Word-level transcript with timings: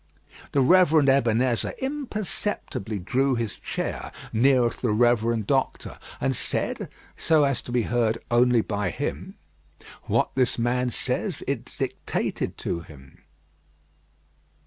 '"The 0.53 0.61
Reverend 0.61 1.09
Ebenezer 1.09 1.75
imperceptibly 1.77 2.97
drew 2.97 3.35
his 3.35 3.59
chair 3.59 4.11
nearer 4.33 4.71
to 4.71 4.81
the 4.81 4.89
Reverend 4.89 5.45
Doctor 5.45 5.99
and 6.19 6.35
said, 6.35 6.89
so 7.15 7.43
as 7.43 7.61
to 7.61 7.71
be 7.71 7.83
heard 7.83 8.17
only 8.31 8.61
by 8.61 8.89
him: 8.89 9.35
"What 10.05 10.31
this 10.33 10.57
man 10.57 10.89
says, 10.89 11.43
is 11.43 11.59
dictated 11.77 12.57
to 12.57 12.79
him." 12.79 13.19